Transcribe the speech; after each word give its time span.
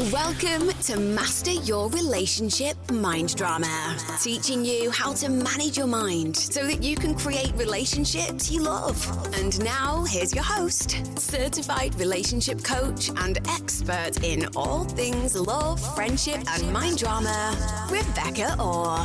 Welcome 0.00 0.70
to 0.84 0.98
Master 0.98 1.50
Your 1.50 1.90
Relationship 1.90 2.74
Mind 2.90 3.36
Drama, 3.36 3.98
teaching 4.22 4.64
you 4.64 4.90
how 4.90 5.12
to 5.12 5.28
manage 5.28 5.76
your 5.76 5.86
mind 5.86 6.34
so 6.34 6.66
that 6.66 6.82
you 6.82 6.96
can 6.96 7.14
create 7.14 7.52
relationships 7.56 8.50
you 8.50 8.62
love. 8.62 8.96
And 9.34 9.62
now, 9.62 10.04
here's 10.04 10.34
your 10.34 10.42
host, 10.42 11.06
certified 11.18 11.94
relationship 11.96 12.64
coach 12.64 13.10
and 13.10 13.46
expert 13.50 14.24
in 14.24 14.46
all 14.56 14.84
things 14.84 15.36
love, 15.36 15.78
friendship, 15.94 16.40
and 16.48 16.72
mind 16.72 16.96
drama, 16.96 17.54
Rebecca 17.90 18.56
Orr. 18.58 18.96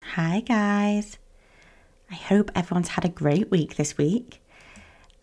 Hi, 0.00 0.40
guys. 0.40 1.18
I 2.14 2.16
hope 2.16 2.52
everyone's 2.54 2.90
had 2.90 3.04
a 3.04 3.08
great 3.08 3.50
week 3.50 3.74
this 3.74 3.98
week. 3.98 4.40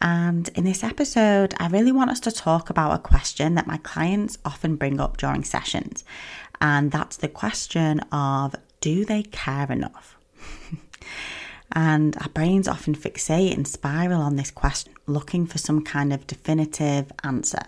And 0.02 0.49
in 0.55 0.66
this 0.66 0.84
episode, 0.84 1.54
I 1.58 1.70
really 1.70 1.94
want 1.94 2.12
us 2.12 2.20
to 2.22 2.34
talk 2.34 2.70
about 2.70 2.91
a 2.91 2.98
question 2.98 3.55
that 3.55 3.66
my 3.66 3.77
clients 3.77 4.38
often 4.44 4.76
bring 4.76 4.99
up 4.99 5.16
during 5.16 5.46
sessions. 5.46 6.04
And 6.59 6.91
that's 6.91 7.16
the 7.16 7.30
question 7.30 8.02
of 8.12 8.55
do 8.82 9.05
they 9.05 9.23
care 9.23 9.72
enough? 9.72 10.18
and 11.72 12.18
our 12.18 12.27
brains 12.27 12.68
often 12.68 12.94
fixate 12.94 13.54
and 13.54 13.66
spiral 13.66 14.21
on 14.21 14.35
this 14.35 14.52
question, 14.52 14.94
looking 15.08 15.46
for 15.46 15.60
some 15.60 15.85
kind 15.85 16.12
of 16.12 16.27
definitive 16.27 17.10
answer. 17.23 17.63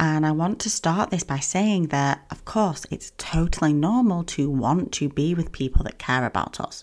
And 0.00 0.24
I 0.24 0.32
want 0.32 0.60
to 0.60 0.70
start 0.70 1.10
this 1.10 1.24
by 1.24 1.40
saying 1.40 1.88
that, 1.88 2.24
of 2.30 2.46
course, 2.46 2.86
it's 2.90 3.12
totally 3.18 3.74
normal 3.74 4.24
to 4.24 4.48
want 4.48 4.92
to 4.92 5.10
be 5.10 5.34
with 5.34 5.52
people 5.52 5.84
that 5.84 5.98
care 5.98 6.24
about 6.24 6.58
us. 6.58 6.82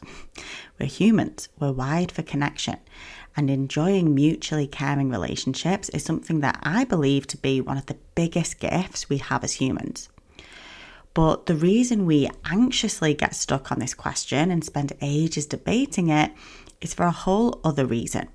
We're 0.80 0.85
humans, 0.85 1.49
we're 1.59 1.72
wired 1.72 2.11
for 2.11 2.22
connection. 2.22 2.77
And 3.35 3.49
enjoying 3.49 4.13
mutually 4.13 4.67
caring 4.67 5.09
relationships 5.09 5.89
is 5.89 6.03
something 6.03 6.41
that 6.41 6.59
I 6.61 6.83
believe 6.83 7.25
to 7.28 7.38
be 7.38 7.59
one 7.59 7.80
of 7.80 7.88
the 7.88 7.97
biggest 8.14 8.59
gifts 8.59 9.09
we 9.09 9.17
have 9.17 9.44
as 9.44 9.53
humans. 9.53 10.09
But 11.16 11.47
the 11.47 11.56
reason 11.56 12.06
we 12.06 12.30
anxiously 12.45 13.16
get 13.16 13.34
stuck 13.34 13.72
on 13.72 13.80
this 13.80 13.95
question 13.95 14.52
and 14.52 14.63
spend 14.63 14.94
ages 15.02 15.47
debating 15.47 16.09
it 16.09 16.34
is 16.81 16.94
for 16.94 17.08
a 17.08 17.11
whole 17.11 17.59
other 17.63 17.88
reason, 17.88 18.28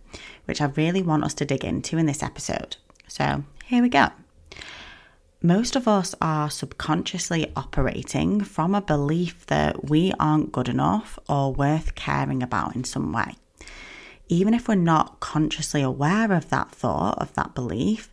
which 0.47 0.61
I 0.61 0.65
really 0.65 1.03
want 1.03 1.23
us 1.23 1.35
to 1.35 1.45
dig 1.45 1.65
into 1.65 1.99
in 1.99 2.07
this 2.07 2.25
episode. 2.25 2.79
So 3.07 3.45
here 3.67 3.81
we 3.81 3.89
go. 3.89 4.09
Most 5.45 5.75
of 5.75 5.89
us 5.89 6.15
are 6.21 6.49
subconsciously 6.49 7.51
operating 7.57 8.45
from 8.45 8.77
a 8.77 8.81
belief 8.81 9.45
that 9.47 9.91
we 9.91 10.13
aren't 10.21 10.53
good 10.53 10.69
enough 10.69 11.19
or 11.29 11.53
worth 11.53 11.97
caring 11.97 12.45
about 12.45 12.77
in 12.77 12.85
some 12.85 13.13
way. 13.13 13.35
Even 14.29 14.55
if 14.55 14.69
we're 14.69 14.77
not 14.77 15.19
consciously 15.19 15.83
aware 15.83 16.31
of 16.31 16.49
that 16.51 16.71
thought, 16.71 17.19
of 17.19 17.35
that 17.35 17.57
belief, 17.57 18.13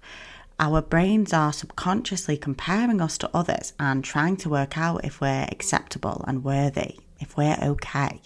our 0.60 0.82
brains 0.82 1.32
are 1.32 1.54
subconsciously 1.54 2.36
comparing 2.36 3.00
us 3.00 3.16
to 3.20 3.30
others 3.32 3.74
and 3.80 4.04
trying 4.04 4.36
to 4.38 4.50
work 4.50 4.76
out 4.76 5.06
if 5.06 5.22
we're 5.22 5.48
acceptable 5.52 6.26
and 6.28 6.44
worthy, 6.44 6.98
if 7.20 7.38
we're 7.38 7.60
okay. 7.62 8.22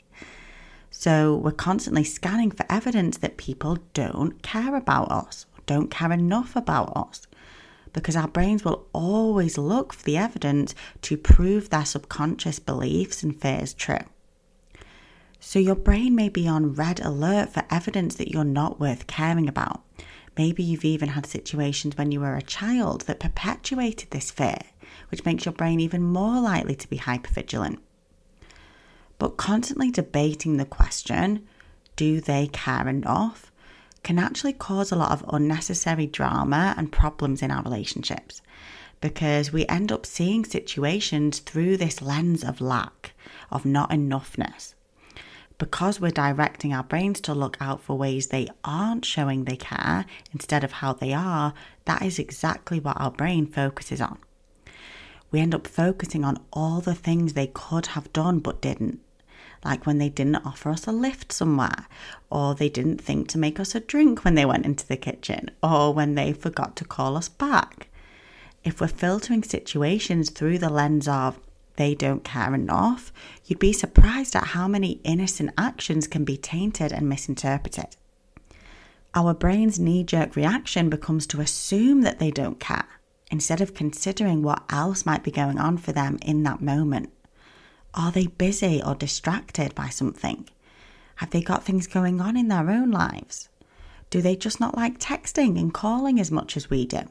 So 0.92 1.36
we're 1.36 1.52
constantly 1.52 2.06
scanning 2.06 2.52
for 2.52 2.66
evidence 2.70 3.18
that 3.18 3.36
people 3.36 3.80
don't 3.94 4.42
care 4.42 4.78
about 4.78 5.12
us, 5.12 5.46
don't 5.66 5.92
care 5.92 6.14
enough 6.14 6.56
about 6.56 6.96
us 6.96 7.28
because 7.94 8.16
our 8.16 8.28
brains 8.28 8.66
will 8.66 8.88
always 8.92 9.58
look 9.58 9.94
for 9.94 10.04
the 10.04 10.18
evidence 10.18 10.76
to 11.04 11.18
prove 11.18 11.70
their 11.70 11.86
subconscious 11.86 12.60
beliefs 12.60 13.24
and 13.24 13.40
fears 13.40 13.74
true. 13.74 14.00
So, 15.40 15.60
your 15.60 15.76
brain 15.76 16.16
may 16.16 16.30
be 16.30 16.48
on 16.48 16.74
red 16.74 17.00
alert 17.00 17.54
for 17.54 17.64
evidence 17.70 18.16
that 18.16 18.32
you're 18.32 18.44
not 18.44 18.80
worth 18.80 19.08
caring 19.08 19.48
about. 19.48 19.84
Maybe 20.38 20.64
you've 20.64 20.86
even 20.86 21.10
had 21.10 21.26
situations 21.26 21.98
when 21.98 22.12
you 22.12 22.22
were 22.22 22.36
a 22.36 22.42
child 22.42 23.02
that 23.02 23.20
perpetuated 23.20 24.12
this 24.12 24.32
fear, 24.32 24.58
which 25.10 25.26
makes 25.26 25.46
your 25.46 25.54
brain 25.54 25.80
even 25.80 26.02
more 26.02 26.40
likely 26.40 26.76
to 26.76 26.90
be 26.90 26.98
hypervigilant. 26.98 27.78
But 29.20 29.38
constantly 29.38 29.92
debating 29.92 30.58
the 30.58 30.66
question, 30.66 31.48
do 31.96 32.20
they 32.20 32.48
care 32.48 32.88
enough? 32.88 33.53
Can 34.04 34.20
actually 34.20 34.54
cause 34.54 34.92
a 34.92 34.96
lot 34.96 35.12
of 35.12 35.26
unnecessary 35.34 36.06
drama 36.06 36.76
and 36.78 36.92
problems 36.92 37.42
in 37.42 37.52
our 37.52 37.64
relationships 37.64 38.42
because 39.04 39.52
we 39.52 39.66
end 39.68 39.92
up 39.92 40.06
seeing 40.06 40.46
situations 40.46 41.40
through 41.40 41.76
this 41.76 42.02
lens 42.02 42.42
of 42.42 42.62
lack, 42.62 43.14
of 43.52 43.66
not 43.66 43.90
enoughness. 43.90 44.76
Because 45.58 46.00
we're 46.00 46.10
directing 46.12 46.74
our 46.74 46.84
brains 46.84 47.20
to 47.22 47.34
look 47.34 47.58
out 47.60 47.82
for 47.82 47.98
ways 47.98 48.28
they 48.28 48.48
aren't 48.64 49.04
showing 49.04 49.44
they 49.44 49.58
care 49.58 50.06
instead 50.32 50.64
of 50.64 50.72
how 50.72 50.94
they 50.94 51.14
are, 51.14 51.54
that 51.84 52.02
is 52.02 52.18
exactly 52.18 52.80
what 52.80 53.00
our 53.00 53.12
brain 53.12 53.46
focuses 53.46 54.00
on. 54.00 54.20
We 55.32 55.42
end 55.42 55.54
up 55.54 55.68
focusing 55.68 56.24
on 56.24 56.40
all 56.54 56.80
the 56.80 56.96
things 56.96 57.34
they 57.34 57.48
could 57.48 57.88
have 57.88 58.14
done 58.14 58.40
but 58.40 58.62
didn't 58.62 59.02
like 59.64 59.86
when 59.86 59.98
they 59.98 60.10
didn't 60.10 60.46
offer 60.46 60.70
us 60.70 60.88
a 60.88 60.92
lift 60.92 61.32
somewhere, 61.32 61.88
or 62.30 62.56
they 62.56 62.70
didn't 62.70 63.02
think 63.02 63.28
to 63.30 63.38
make 63.38 63.60
us 63.60 63.76
a 63.76 63.80
drink 63.80 64.24
when 64.24 64.36
they 64.36 64.46
went 64.46 64.66
into 64.66 64.88
the 64.88 64.98
kitchen, 64.98 65.52
or 65.62 65.94
when 65.94 66.16
they 66.16 66.34
forgot 66.34 66.76
to 66.78 66.86
call 66.86 67.18
us 67.18 67.30
back. 67.30 67.88
If 68.64 68.80
we're 68.80 68.88
filtering 68.88 69.44
situations 69.44 70.30
through 70.30 70.60
the 70.60 70.70
lens 70.70 71.08
of 71.08 71.40
they 71.76 71.96
don't 71.96 72.24
care 72.24 72.54
enough, 72.54 73.12
you'd 73.46 73.60
be 73.60 73.74
surprised 73.74 74.36
at 74.36 74.48
how 74.48 74.68
many 74.68 75.02
innocent 75.04 75.52
actions 75.58 76.08
can 76.08 76.24
be 76.24 76.38
tainted 76.38 76.92
and 76.92 77.10
misinterpreted. 77.10 77.96
Our 79.16 79.34
brain's 79.34 79.80
knee 79.80 80.04
jerk 80.04 80.36
reaction 80.36 80.90
becomes 80.90 81.28
to 81.28 81.42
assume 81.42 82.02
that 82.02 82.20
they 82.20 82.32
don't 82.32 82.60
care 82.60 82.88
instead 83.32 83.62
of 83.62 83.74
considering 83.74 84.44
what 84.44 84.64
else 84.70 85.06
might 85.06 85.24
be 85.24 85.32
going 85.32 85.58
on 85.58 85.78
for 85.78 85.92
them 85.92 86.20
in 86.22 86.44
that 86.44 86.62
moment. 86.62 87.12
Are 87.94 88.12
they 88.12 88.28
busy 88.28 88.82
or 88.84 88.96
distracted 88.96 89.76
by 89.76 89.90
something? 89.90 90.50
Have 91.18 91.30
they 91.30 91.42
got 91.42 91.64
things 91.64 91.86
going 91.86 92.20
on 92.20 92.36
in 92.36 92.48
their 92.48 92.70
own 92.70 92.90
lives? 92.90 93.50
Do 94.10 94.22
they 94.22 94.36
just 94.36 94.60
not 94.60 94.76
like 94.76 95.00
texting 95.00 95.60
and 95.60 95.74
calling 95.74 96.20
as 96.20 96.32
much 96.32 96.58
as 96.58 96.70
we 96.70 96.86
do? 96.86 97.02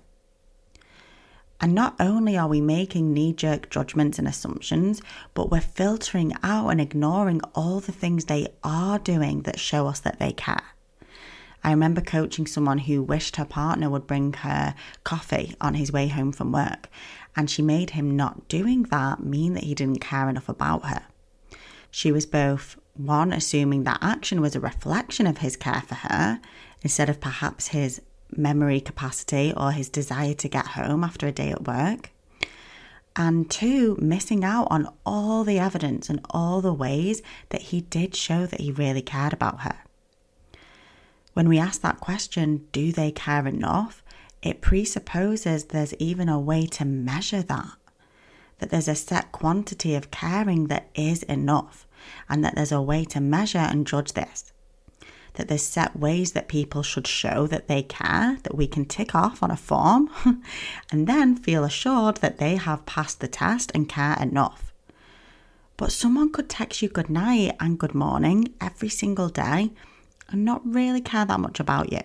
And 1.60 1.74
not 1.74 1.94
only 2.00 2.36
are 2.36 2.48
we 2.48 2.60
making 2.60 3.12
knee 3.12 3.32
jerk 3.32 3.70
judgments 3.70 4.18
and 4.18 4.26
assumptions, 4.26 5.00
but 5.32 5.50
we're 5.50 5.60
filtering 5.60 6.32
out 6.42 6.70
and 6.70 6.80
ignoring 6.80 7.40
all 7.54 7.78
the 7.78 7.92
things 7.92 8.24
they 8.24 8.48
are 8.64 8.98
doing 8.98 9.42
that 9.42 9.60
show 9.60 9.86
us 9.86 10.00
that 10.00 10.18
they 10.18 10.32
care. 10.32 10.62
I 11.64 11.70
remember 11.70 12.00
coaching 12.00 12.48
someone 12.48 12.78
who 12.78 13.04
wished 13.04 13.36
her 13.36 13.44
partner 13.44 13.88
would 13.88 14.08
bring 14.08 14.32
her 14.32 14.74
coffee 15.04 15.54
on 15.60 15.74
his 15.74 15.92
way 15.92 16.08
home 16.08 16.32
from 16.32 16.50
work, 16.50 16.88
and 17.36 17.50
she 17.50 17.62
made 17.62 17.90
him 17.90 18.16
not 18.16 18.48
doing 18.48 18.84
that 18.84 19.22
mean 19.22 19.54
that 19.54 19.64
he 19.64 19.74
didn't 19.74 20.00
care 20.00 20.28
enough 20.28 20.48
about 20.48 20.86
her. 20.86 21.02
She 21.90 22.12
was 22.12 22.26
both 22.26 22.76
one, 22.94 23.32
assuming 23.32 23.84
that 23.84 23.98
action 24.02 24.40
was 24.40 24.54
a 24.54 24.60
reflection 24.60 25.26
of 25.26 25.38
his 25.38 25.56
care 25.56 25.82
for 25.86 25.94
her, 25.94 26.40
instead 26.82 27.08
of 27.08 27.20
perhaps 27.20 27.68
his 27.68 28.00
memory 28.34 28.80
capacity 28.80 29.52
or 29.56 29.72
his 29.72 29.88
desire 29.88 30.34
to 30.34 30.48
get 30.48 30.68
home 30.68 31.04
after 31.04 31.26
a 31.26 31.32
day 31.32 31.50
at 31.50 31.66
work. 31.66 32.10
And 33.14 33.50
two, 33.50 33.98
missing 34.00 34.42
out 34.42 34.68
on 34.70 34.88
all 35.04 35.44
the 35.44 35.58
evidence 35.58 36.08
and 36.08 36.20
all 36.30 36.62
the 36.62 36.72
ways 36.72 37.22
that 37.50 37.62
he 37.62 37.82
did 37.82 38.14
show 38.14 38.46
that 38.46 38.60
he 38.60 38.72
really 38.72 39.02
cared 39.02 39.34
about 39.34 39.60
her. 39.60 39.76
When 41.34 41.48
we 41.48 41.58
ask 41.58 41.80
that 41.82 42.00
question, 42.00 42.68
do 42.72 42.92
they 42.92 43.10
care 43.10 43.46
enough? 43.46 44.01
It 44.42 44.60
presupposes 44.60 45.64
there's 45.64 45.94
even 45.94 46.28
a 46.28 46.40
way 46.40 46.66
to 46.66 46.84
measure 46.84 47.42
that, 47.42 47.76
that 48.58 48.70
there's 48.70 48.88
a 48.88 48.96
set 48.96 49.30
quantity 49.30 49.94
of 49.94 50.10
caring 50.10 50.66
that 50.66 50.88
is 50.96 51.22
enough, 51.24 51.86
and 52.28 52.44
that 52.44 52.56
there's 52.56 52.72
a 52.72 52.82
way 52.82 53.04
to 53.04 53.20
measure 53.20 53.58
and 53.58 53.86
judge 53.86 54.12
this. 54.14 54.52
That 55.34 55.46
there's 55.46 55.62
set 55.62 55.96
ways 55.96 56.32
that 56.32 56.48
people 56.48 56.82
should 56.82 57.06
show 57.06 57.46
that 57.46 57.68
they 57.68 57.84
care, 57.84 58.38
that 58.42 58.56
we 58.56 58.66
can 58.66 58.84
tick 58.84 59.14
off 59.14 59.44
on 59.44 59.52
a 59.52 59.56
form, 59.56 60.10
and 60.90 61.06
then 61.06 61.36
feel 61.36 61.62
assured 61.62 62.16
that 62.16 62.38
they 62.38 62.56
have 62.56 62.84
passed 62.84 63.20
the 63.20 63.28
test 63.28 63.70
and 63.74 63.88
care 63.88 64.20
enough. 64.20 64.72
But 65.76 65.92
someone 65.92 66.32
could 66.32 66.48
text 66.48 66.82
you 66.82 66.88
good 66.88 67.08
night 67.08 67.56
and 67.60 67.78
good 67.78 67.94
morning 67.94 68.52
every 68.60 68.88
single 68.88 69.28
day 69.28 69.70
and 70.28 70.44
not 70.44 70.66
really 70.66 71.00
care 71.00 71.24
that 71.24 71.40
much 71.40 71.60
about 71.60 71.92
you 71.92 72.00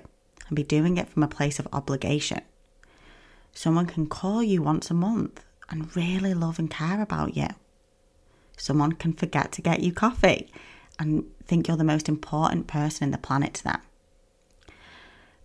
and 0.48 0.56
be 0.56 0.64
doing 0.64 0.98
it 0.98 1.10
from 1.10 1.24
a 1.24 1.28
place 1.28 1.60
of 1.60 1.68
obligation. 1.74 2.42
Someone 3.54 3.86
can 3.86 4.08
call 4.08 4.44
you 4.44 4.62
once 4.62 4.92
a 4.92 4.94
month 4.94 5.44
and 5.70 5.96
really 5.96 6.34
love 6.34 6.60
and 6.60 6.70
care 6.70 7.02
about 7.02 7.36
you. 7.36 7.48
Someone 8.56 8.94
can 8.94 9.14
forget 9.14 9.52
to 9.54 9.62
get 9.62 9.82
you 9.82 9.92
coffee 9.92 10.50
and 11.00 11.26
think 11.46 11.68
you're 11.68 11.78
the 11.78 11.84
most 11.84 12.10
important 12.10 12.68
person 12.68 13.06
in 13.06 13.12
the 13.12 13.18
planet 13.18 13.54
to 13.56 13.64
them. 13.64 13.82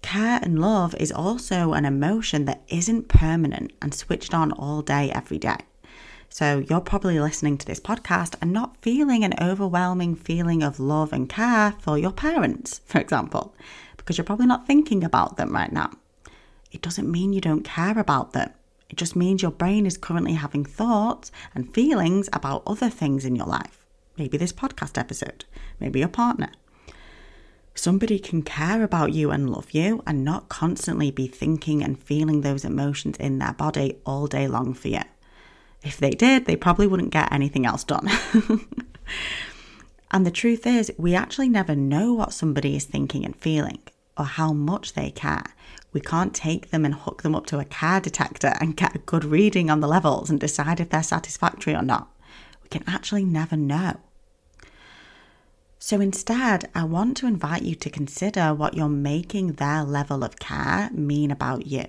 Care 0.03 0.41
and 0.43 0.61
love 0.61 0.95
is 0.97 1.13
also 1.13 1.75
an 1.75 1.85
emotion 1.85 2.45
that 2.47 2.63
isn't 2.69 3.09
permanent 3.09 3.73
and 3.81 3.95
switched 3.95 4.35
on 4.35 4.51
all 4.53 4.83
day, 4.83 5.11
every 5.13 5.39
day. 5.39 5.59
So 6.29 6.65
you're 6.69 6.81
probably 6.81 7.21
listening 7.21 7.59
to 7.59 7.67
this 7.67 7.79
podcast 7.79 8.35
and 8.41 8.53
not 8.53 8.79
feeling 8.79 9.23
an 9.23 9.35
overwhelming 9.41 10.17
feeling 10.17 10.63
of 10.63 10.81
love 10.81 11.13
and 11.13 11.29
care 11.29 11.75
for 11.79 11.99
your 11.99 12.11
parents, 12.11 12.81
for 12.87 12.99
example, 12.99 13.55
because 14.03 14.19
you're 14.19 14.25
probably 14.25 14.47
not 14.47 14.67
thinking 14.67 15.05
about 15.05 15.37
them 15.37 15.53
right 15.53 15.73
now. 15.73 15.91
It 16.73 16.83
doesn't 16.83 17.11
mean 17.11 17.33
you 17.33 17.41
don't 17.41 17.63
care 17.63 17.99
about 17.99 18.33
them. 18.33 18.51
It 18.91 18.97
just 18.97 19.15
means 19.15 19.41
your 19.41 19.51
brain 19.51 19.87
is 19.87 19.97
currently 19.97 20.35
having 20.35 20.65
thoughts 20.65 21.31
and 21.55 21.73
feelings 21.73 22.29
about 22.33 22.63
other 22.67 22.91
things 22.91 23.25
in 23.25 23.37
your 23.37 23.47
life. 23.47 23.87
Maybe 24.19 24.37
this 24.37 24.53
podcast 24.53 24.99
episode, 24.99 25.45
maybe 25.81 26.01
your 26.01 26.09
partner. 26.09 26.51
Somebody 27.75 28.19
can 28.19 28.43
care 28.43 28.83
about 28.83 29.13
you 29.13 29.31
and 29.31 29.49
love 29.49 29.71
you 29.71 30.03
and 30.07 30.25
not 30.25 30.51
constantly 30.51 31.11
be 31.11 31.27
thinking 31.27 31.83
and 31.83 32.03
feeling 32.03 32.41
those 32.43 32.65
emotions 32.65 33.17
in 33.19 33.39
their 33.39 33.55
body 33.55 33.97
all 34.05 34.27
day 34.27 34.47
long 34.47 34.75
for 34.75 34.89
you. 34.89 35.01
If 35.83 35.97
they 35.97 36.11
did, 36.11 36.45
they 36.45 36.57
probably 36.57 36.87
wouldn't 36.87 37.13
get 37.13 37.33
anything 37.33 37.65
else 37.65 37.85
done. 37.85 38.11
and 40.11 40.27
the 40.27 40.31
truth 40.31 40.67
is, 40.67 40.93
we 40.99 41.15
actually 41.15 41.49
never 41.49 41.75
know 41.75 42.13
what 42.13 42.35
somebody 42.35 42.77
is 42.77 42.85
thinking 42.85 43.25
and 43.25 43.35
feeling 43.35 43.79
or 44.17 44.25
how 44.25 44.53
much 44.53 44.95
they 44.95 45.11
care. 45.11 45.45
We 45.93 46.01
can't 46.01 46.35
take 46.35 46.71
them 46.71 46.85
and 46.85 46.95
hook 46.95 47.23
them 47.23 47.35
up 47.35 47.47
to 47.47 47.59
a 47.59 47.65
care 47.65 48.01
detector 48.01 48.55
and 48.61 48.77
get 48.77 48.95
a 48.95 48.99
good 48.99 49.25
reading 49.25 49.71
on 49.71 49.81
the 49.81 49.89
levels 49.89 50.31
and 50.31 50.41
decide 50.41 50.81
if 50.81 50.91
they're 50.91 51.03
satisfactory 51.03 51.75
or 51.75 51.83
not. 51.83 52.09
We 52.63 52.69
can 52.69 52.85
actually 52.87 53.25
never 53.25 53.57
know. 53.57 54.01
So 55.79 56.01
instead, 56.01 56.71
I 56.75 56.85
want 56.85 57.17
to 57.19 57.27
invite 57.27 57.63
you 57.63 57.75
to 57.75 57.91
consider 57.91 58.55
what 58.55 58.75
you're 58.75 58.89
making 58.89 59.55
their 59.55 59.83
level 59.83 60.23
of 60.23 60.39
care 60.39 60.91
mean 60.93 61.31
about 61.31 61.67
you 61.67 61.87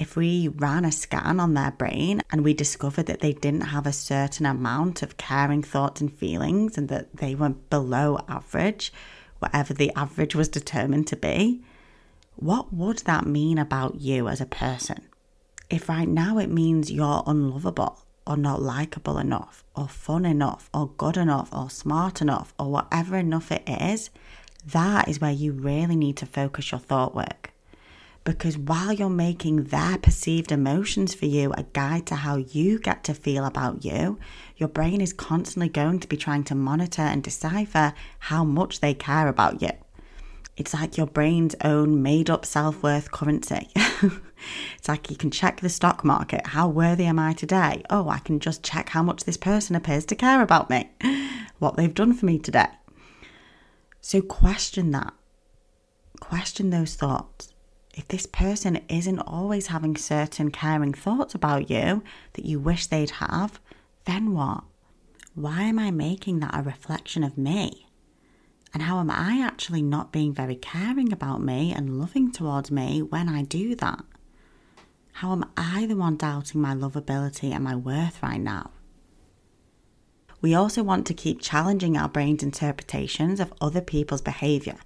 if 0.00 0.16
we 0.16 0.48
ran 0.48 0.86
a 0.86 0.90
scan 0.90 1.38
on 1.38 1.52
their 1.52 1.72
brain 1.72 2.22
and 2.32 2.42
we 2.42 2.54
discovered 2.54 3.04
that 3.04 3.20
they 3.20 3.34
didn't 3.34 3.60
have 3.60 3.86
a 3.86 3.92
certain 3.92 4.46
amount 4.46 5.02
of 5.02 5.18
caring 5.18 5.62
thoughts 5.62 6.00
and 6.00 6.12
feelings 6.12 6.78
and 6.78 6.88
that 6.88 7.14
they 7.14 7.34
were 7.34 7.50
below 7.50 8.18
average, 8.26 8.92
whatever 9.40 9.74
the 9.74 9.92
average 9.96 10.34
was 10.34 10.48
determined 10.48 11.06
to 11.08 11.16
be, 11.16 11.62
what 12.36 12.72
would 12.72 12.98
that 13.00 13.26
mean 13.26 13.58
about 13.58 14.00
you 14.00 14.28
as 14.28 14.40
a 14.40 14.46
person? 14.46 15.02
If 15.68 15.88
right 15.88 16.08
now 16.08 16.38
it 16.38 16.50
means 16.50 16.90
you're 16.90 17.22
unlovable 17.26 17.98
or 18.26 18.36
not 18.36 18.62
likable 18.62 19.18
enough 19.18 19.64
or 19.74 19.88
fun 19.88 20.24
enough 20.24 20.70
or 20.72 20.90
good 20.96 21.16
enough 21.16 21.52
or 21.52 21.68
smart 21.68 22.22
enough 22.22 22.54
or 22.58 22.70
whatever 22.70 23.16
enough 23.16 23.50
it 23.52 23.62
is, 23.68 24.10
that 24.64 25.08
is 25.08 25.20
where 25.20 25.32
you 25.32 25.52
really 25.52 25.96
need 25.96 26.16
to 26.18 26.26
focus 26.26 26.70
your 26.70 26.80
thought 26.80 27.14
work 27.14 27.52
because 28.24 28.58
while 28.58 28.92
you're 28.92 29.08
making 29.08 29.64
their 29.64 29.96
perceived 29.98 30.52
emotions 30.52 31.14
for 31.14 31.26
you 31.26 31.52
a 31.52 31.62
guide 31.72 32.06
to 32.06 32.16
how 32.16 32.36
you 32.36 32.78
get 32.78 33.02
to 33.04 33.14
feel 33.14 33.44
about 33.44 33.84
you, 33.84 34.18
your 34.56 34.68
brain 34.68 35.00
is 35.00 35.12
constantly 35.12 35.68
going 35.68 36.00
to 36.00 36.08
be 36.08 36.16
trying 36.16 36.44
to 36.44 36.54
monitor 36.54 37.02
and 37.02 37.22
decipher 37.22 37.94
how 38.18 38.44
much 38.44 38.80
they 38.80 38.92
care 38.92 39.28
about 39.28 39.62
you. 39.62 39.70
It's 40.56 40.74
like 40.74 40.98
your 40.98 41.06
brain's 41.06 41.56
own 41.64 42.02
made 42.02 42.28
up 42.28 42.44
self 42.44 42.82
worth 42.82 43.10
currency. 43.10 43.70
it's 43.74 44.88
like 44.88 45.10
you 45.10 45.16
can 45.16 45.30
check 45.30 45.60
the 45.60 45.70
stock 45.70 46.04
market. 46.04 46.48
How 46.48 46.68
worthy 46.68 47.06
am 47.06 47.18
I 47.18 47.32
today? 47.32 47.82
Oh, 47.88 48.10
I 48.10 48.18
can 48.18 48.38
just 48.38 48.62
check 48.62 48.90
how 48.90 49.02
much 49.02 49.24
this 49.24 49.38
person 49.38 49.74
appears 49.74 50.04
to 50.06 50.14
care 50.14 50.42
about 50.42 50.68
me, 50.68 50.90
what 51.58 51.76
they've 51.76 51.94
done 51.94 52.12
for 52.12 52.26
me 52.26 52.38
today. 52.38 52.68
So 54.02 54.20
question 54.20 54.90
that. 54.90 55.14
Question 56.20 56.68
those 56.68 56.94
thoughts 56.94 57.54
if 57.94 58.06
this 58.08 58.26
person 58.26 58.80
isn't 58.88 59.18
always 59.20 59.68
having 59.68 59.96
certain 59.96 60.50
caring 60.50 60.94
thoughts 60.94 61.34
about 61.34 61.70
you 61.70 62.02
that 62.34 62.44
you 62.44 62.58
wish 62.58 62.86
they'd 62.86 63.10
have, 63.10 63.60
then 64.04 64.32
what? 64.32 64.64
Why 65.34 65.62
am 65.62 65.78
I 65.78 65.90
making 65.90 66.40
that 66.40 66.56
a 66.56 66.62
reflection 66.62 67.24
of 67.24 67.38
me? 67.38 67.86
And 68.72 68.84
how 68.84 69.00
am 69.00 69.10
I 69.10 69.42
actually 69.44 69.82
not 69.82 70.12
being 70.12 70.32
very 70.32 70.54
caring 70.54 71.12
about 71.12 71.42
me 71.42 71.72
and 71.72 71.98
loving 71.98 72.30
towards 72.30 72.70
me 72.70 73.02
when 73.02 73.28
I 73.28 73.42
do 73.42 73.74
that? 73.76 74.04
How 75.14 75.32
am 75.32 75.50
I 75.56 75.86
the 75.86 75.96
one 75.96 76.16
doubting 76.16 76.60
my 76.60 76.74
lovability 76.74 77.52
and 77.52 77.64
my 77.64 77.74
worth 77.74 78.22
right 78.22 78.40
now? 78.40 78.70
We 80.40 80.54
also 80.54 80.82
want 80.82 81.06
to 81.08 81.14
keep 81.14 81.40
challenging 81.40 81.96
our 81.96 82.08
brain's 82.08 82.42
interpretations 82.42 83.40
of 83.40 83.52
other 83.60 83.80
people's 83.80 84.22
behaviour 84.22 84.76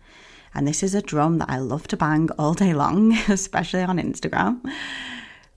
and 0.55 0.69
this 0.69 0.83
is 0.83 0.95
a 0.95 1.03
drum 1.03 1.39
that 1.39 1.51
I 1.51 1.59
love 1.59 1.89
to 1.89 1.97
bang 1.97 2.31
all 2.39 2.55
day 2.55 2.73
long, 2.73 3.13
especially 3.29 3.83
on 3.83 3.99
Instagram. 3.99 4.61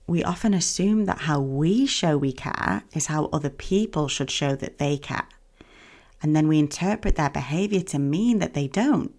We 0.06 0.24
often 0.24 0.54
assume 0.54 1.04
that 1.04 1.20
how 1.20 1.40
we 1.40 1.86
show 1.86 2.16
we 2.16 2.32
care 2.32 2.82
is 2.92 3.06
how 3.06 3.26
other 3.26 3.50
people 3.50 4.08
should 4.08 4.30
show 4.30 4.56
that 4.56 4.78
they 4.78 4.98
care. 4.98 5.28
And 6.20 6.34
then 6.34 6.48
we 6.48 6.58
interpret 6.58 7.14
their 7.14 7.30
behavior 7.30 7.82
to 7.82 7.98
mean 7.98 8.40
that 8.40 8.54
they 8.54 8.66
don't. 8.66 9.14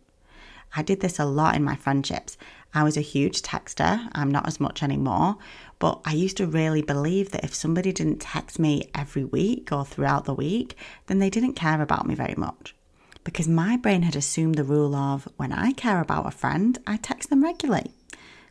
I 0.75 0.83
did 0.83 0.99
this 0.99 1.17
a 1.17 1.25
lot 1.25 1.55
in 1.55 1.63
my 1.63 1.75
friendships. 1.75 2.37
I 2.73 2.83
was 2.83 2.97
a 2.97 3.01
huge 3.01 3.41
texter. 3.41 4.09
I'm 4.13 4.29
not 4.29 4.47
as 4.47 4.59
much 4.59 4.83
anymore. 4.83 5.37
But 5.79 6.01
I 6.05 6.13
used 6.13 6.37
to 6.37 6.45
really 6.45 6.81
believe 6.81 7.31
that 7.31 7.43
if 7.43 7.53
somebody 7.53 7.93
didn't 7.93 8.19
text 8.19 8.59
me 8.59 8.89
every 8.93 9.23
week 9.23 9.71
or 9.71 9.85
throughout 9.85 10.25
the 10.25 10.33
week, 10.33 10.75
then 11.07 11.19
they 11.19 11.29
didn't 11.29 11.53
care 11.53 11.81
about 11.81 12.05
me 12.05 12.15
very 12.15 12.35
much 12.35 12.75
because 13.23 13.47
my 13.47 13.77
brain 13.77 14.03
had 14.03 14.15
assumed 14.15 14.55
the 14.55 14.63
rule 14.63 14.95
of 14.95 15.27
when 15.37 15.51
I 15.51 15.73
care 15.73 16.01
about 16.01 16.25
a 16.25 16.31
friend, 16.31 16.77
I 16.87 16.97
text 16.97 17.29
them 17.29 17.43
regularly. 17.43 17.91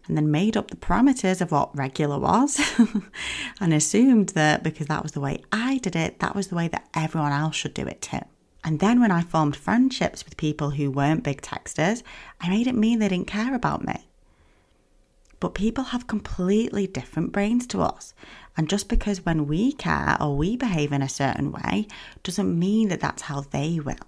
And 0.06 0.16
then 0.16 0.30
made 0.30 0.56
up 0.56 0.70
the 0.70 0.76
parameters 0.76 1.42
of 1.42 1.52
what 1.52 1.76
regular 1.76 2.18
was 2.18 2.58
and 3.60 3.74
assumed 3.74 4.30
that 4.30 4.62
because 4.62 4.86
that 4.86 5.02
was 5.02 5.12
the 5.12 5.20
way 5.20 5.42
I 5.52 5.78
did 5.78 5.94
it, 5.94 6.20
that 6.20 6.34
was 6.34 6.48
the 6.48 6.54
way 6.54 6.66
that 6.68 6.88
everyone 6.94 7.32
else 7.32 7.56
should 7.56 7.74
do 7.74 7.86
it 7.86 8.00
too. 8.00 8.20
And 8.64 8.80
then 8.80 9.00
when 9.00 9.10
I 9.10 9.22
formed 9.22 9.54
friendships 9.54 10.24
with 10.24 10.36
people 10.36 10.70
who 10.70 10.90
weren't 10.90 11.24
big 11.24 11.42
texters, 11.42 12.02
I 12.40 12.48
made 12.48 12.66
it 12.66 12.74
mean 12.74 12.98
they 12.98 13.08
didn't 13.08 13.26
care 13.26 13.54
about 13.54 13.84
me. 13.84 14.08
But 15.40 15.54
people 15.54 15.84
have 15.84 16.06
completely 16.06 16.86
different 16.86 17.30
brains 17.30 17.66
to 17.68 17.82
us. 17.82 18.12
And 18.56 18.68
just 18.68 18.88
because 18.88 19.24
when 19.24 19.46
we 19.46 19.72
care 19.72 20.16
or 20.20 20.36
we 20.36 20.56
behave 20.56 20.92
in 20.92 21.02
a 21.02 21.08
certain 21.08 21.52
way 21.52 21.86
doesn't 22.24 22.58
mean 22.58 22.88
that 22.88 23.00
that's 23.00 23.22
how 23.22 23.42
they 23.42 23.78
will. 23.78 24.07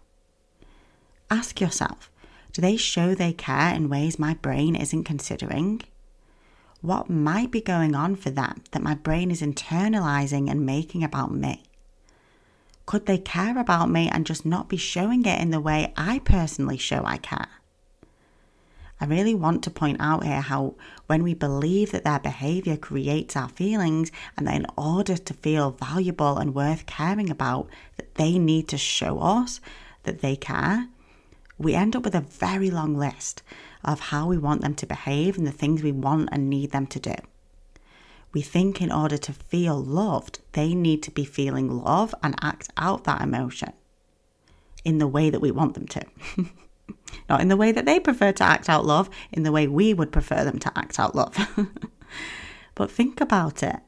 Ask 1.30 1.60
yourself 1.60 2.10
do 2.52 2.60
they 2.60 2.76
show 2.76 3.14
they 3.14 3.32
care 3.32 3.72
in 3.72 3.88
ways 3.88 4.18
my 4.18 4.34
brain 4.34 4.74
isn't 4.74 5.04
considering? 5.04 5.82
What 6.80 7.08
might 7.08 7.52
be 7.52 7.60
going 7.60 7.94
on 7.94 8.16
for 8.16 8.30
them 8.30 8.62
that 8.72 8.82
my 8.82 8.94
brain 8.94 9.30
is 9.30 9.40
internalizing 9.40 10.50
and 10.50 10.66
making 10.66 11.04
about 11.04 11.32
me? 11.32 11.62
Could 12.86 13.06
they 13.06 13.18
care 13.18 13.56
about 13.56 13.88
me 13.88 14.08
and 14.08 14.26
just 14.26 14.44
not 14.44 14.68
be 14.68 14.76
showing 14.76 15.24
it 15.24 15.40
in 15.40 15.50
the 15.50 15.60
way 15.60 15.92
I 15.96 16.18
personally 16.18 16.76
show 16.76 17.04
I 17.04 17.18
care? 17.18 17.48
I 19.00 19.04
really 19.06 19.34
want 19.34 19.62
to 19.64 19.70
point 19.70 19.98
out 20.00 20.24
here 20.24 20.40
how 20.40 20.74
when 21.06 21.22
we 21.22 21.32
believe 21.34 21.92
that 21.92 22.04
their 22.04 22.18
behavior 22.18 22.76
creates 22.76 23.36
our 23.36 23.48
feelings 23.48 24.10
and 24.36 24.46
that 24.46 24.56
in 24.56 24.66
order 24.76 25.16
to 25.16 25.34
feel 25.34 25.70
valuable 25.70 26.38
and 26.38 26.54
worth 26.54 26.86
caring 26.86 27.30
about, 27.30 27.68
that 27.96 28.16
they 28.16 28.38
need 28.38 28.68
to 28.68 28.76
show 28.76 29.20
us 29.20 29.60
that 30.02 30.20
they 30.20 30.34
care, 30.34 30.88
we 31.60 31.74
end 31.74 31.94
up 31.94 32.04
with 32.04 32.14
a 32.14 32.22
very 32.22 32.70
long 32.70 32.96
list 32.96 33.42
of 33.84 34.00
how 34.00 34.26
we 34.26 34.38
want 34.38 34.62
them 34.62 34.74
to 34.74 34.86
behave 34.86 35.36
and 35.36 35.46
the 35.46 35.52
things 35.52 35.82
we 35.82 35.92
want 35.92 36.30
and 36.32 36.48
need 36.48 36.70
them 36.70 36.86
to 36.86 36.98
do. 36.98 37.14
We 38.32 38.40
think 38.40 38.80
in 38.80 38.90
order 38.90 39.18
to 39.18 39.32
feel 39.32 39.76
loved, 39.78 40.40
they 40.52 40.74
need 40.74 41.02
to 41.02 41.10
be 41.10 41.24
feeling 41.24 41.68
love 41.68 42.14
and 42.22 42.34
act 42.40 42.70
out 42.78 43.04
that 43.04 43.20
emotion 43.20 43.74
in 44.84 44.98
the 44.98 45.06
way 45.06 45.28
that 45.28 45.40
we 45.40 45.50
want 45.50 45.74
them 45.74 45.86
to. 45.88 46.02
Not 47.28 47.42
in 47.42 47.48
the 47.48 47.56
way 47.56 47.72
that 47.72 47.84
they 47.84 48.00
prefer 48.00 48.32
to 48.32 48.44
act 48.44 48.70
out 48.70 48.86
love, 48.86 49.10
in 49.30 49.42
the 49.42 49.52
way 49.52 49.66
we 49.66 49.92
would 49.92 50.12
prefer 50.12 50.44
them 50.44 50.58
to 50.60 50.72
act 50.78 50.98
out 50.98 51.14
love. 51.14 51.36
but 52.74 52.90
think 52.90 53.20
about 53.20 53.62
it. 53.62 53.80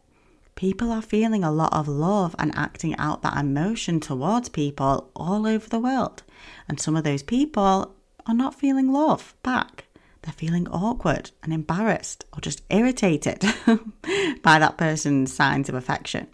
People 0.54 0.92
are 0.92 1.02
feeling 1.02 1.42
a 1.42 1.50
lot 1.50 1.72
of 1.72 1.88
love 1.88 2.36
and 2.38 2.56
acting 2.56 2.96
out 2.96 3.22
that 3.22 3.36
emotion 3.36 4.00
towards 4.00 4.48
people 4.48 5.10
all 5.16 5.46
over 5.46 5.68
the 5.68 5.80
world. 5.80 6.22
And 6.68 6.78
some 6.78 6.96
of 6.96 7.04
those 7.04 7.22
people 7.22 7.94
are 8.26 8.34
not 8.34 8.58
feeling 8.58 8.92
love 8.92 9.34
back. 9.42 9.86
They're 10.22 10.32
feeling 10.32 10.68
awkward 10.68 11.32
and 11.42 11.52
embarrassed 11.52 12.24
or 12.32 12.40
just 12.40 12.62
irritated 12.70 13.40
by 14.42 14.58
that 14.58 14.76
person's 14.78 15.32
signs 15.32 15.68
of 15.68 15.74
affection 15.74 16.28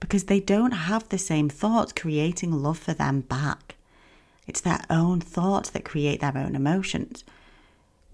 because 0.00 0.24
they 0.24 0.40
don't 0.40 0.72
have 0.72 1.08
the 1.08 1.18
same 1.18 1.48
thoughts 1.48 1.92
creating 1.92 2.52
love 2.52 2.78
for 2.78 2.94
them 2.94 3.20
back. 3.22 3.76
It's 4.46 4.60
their 4.60 4.80
own 4.90 5.20
thoughts 5.20 5.70
that 5.70 5.84
create 5.84 6.20
their 6.20 6.36
own 6.36 6.54
emotions. 6.54 7.24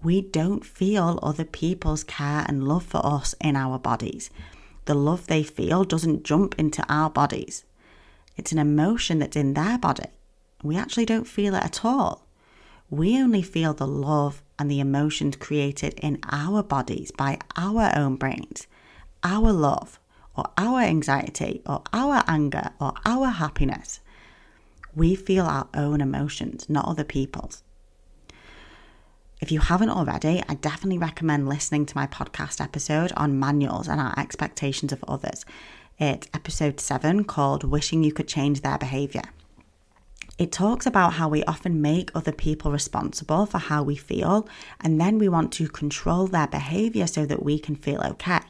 We 0.03 0.21
don't 0.21 0.65
feel 0.65 1.19
other 1.21 1.43
people's 1.43 2.03
care 2.03 2.45
and 2.47 2.67
love 2.67 2.83
for 2.83 3.05
us 3.05 3.35
in 3.41 3.55
our 3.55 3.77
bodies. 3.77 4.29
The 4.85 4.95
love 4.95 5.27
they 5.27 5.43
feel 5.43 5.83
doesn't 5.83 6.23
jump 6.23 6.55
into 6.57 6.83
our 6.89 7.09
bodies. 7.09 7.65
It's 8.35 8.51
an 8.51 8.57
emotion 8.57 9.19
that's 9.19 9.37
in 9.37 9.53
their 9.53 9.77
body. 9.77 10.09
We 10.63 10.77
actually 10.77 11.05
don't 11.05 11.27
feel 11.27 11.55
it 11.55 11.63
at 11.63 11.85
all. 11.85 12.27
We 12.89 13.17
only 13.17 13.41
feel 13.41 13.73
the 13.73 13.87
love 13.87 14.43
and 14.59 14.69
the 14.69 14.79
emotions 14.79 15.35
created 15.37 15.93
in 16.01 16.19
our 16.29 16.61
bodies 16.61 17.11
by 17.11 17.39
our 17.55 17.91
own 17.95 18.15
brains, 18.15 18.67
our 19.23 19.51
love, 19.51 19.99
or 20.35 20.45
our 20.57 20.81
anxiety 20.81 21.61
or 21.65 21.83
our 21.93 22.23
anger 22.27 22.71
or 22.79 22.93
our 23.05 23.27
happiness. 23.27 23.99
We 24.95 25.15
feel 25.15 25.45
our 25.45 25.67
own 25.73 26.01
emotions, 26.01 26.69
not 26.69 26.85
other 26.85 27.03
people's. 27.03 27.63
If 29.41 29.51
you 29.51 29.59
haven't 29.59 29.89
already, 29.89 30.43
I 30.47 30.53
definitely 30.53 30.99
recommend 30.99 31.49
listening 31.49 31.87
to 31.87 31.97
my 31.97 32.05
podcast 32.05 32.61
episode 32.61 33.11
on 33.17 33.39
manuals 33.39 33.87
and 33.87 33.99
our 33.99 34.13
expectations 34.15 34.93
of 34.93 35.03
others. 35.07 35.45
It's 35.97 36.27
episode 36.31 36.79
7 36.79 37.23
called 37.23 37.63
Wishing 37.63 38.03
You 38.03 38.13
Could 38.13 38.27
Change 38.27 38.61
Their 38.61 38.77
Behaviour. 38.77 39.23
It 40.37 40.51
talks 40.51 40.85
about 40.85 41.13
how 41.13 41.27
we 41.27 41.43
often 41.45 41.81
make 41.81 42.11
other 42.13 42.31
people 42.31 42.71
responsible 42.71 43.47
for 43.47 43.57
how 43.57 43.81
we 43.81 43.95
feel, 43.95 44.47
and 44.79 45.01
then 45.01 45.17
we 45.17 45.27
want 45.27 45.51
to 45.53 45.67
control 45.67 46.27
their 46.27 46.45
behavior 46.45 47.07
so 47.07 47.25
that 47.25 47.41
we 47.41 47.57
can 47.57 47.75
feel 47.75 47.99
okay. 48.01 48.41